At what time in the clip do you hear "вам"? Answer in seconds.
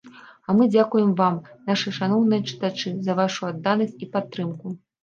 1.19-1.37